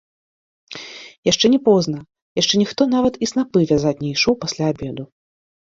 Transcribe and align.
Яшчэ 1.31 1.45
не 1.55 1.59
позна, 1.69 1.99
яшчэ 2.41 2.55
ніхто 2.63 2.81
нават 2.97 3.23
і 3.27 3.33
снапы 3.35 3.59
вязаць 3.75 3.99
не 4.05 4.09
ішоў 4.19 4.33
пасля 4.47 4.65
абеду. 4.77 5.03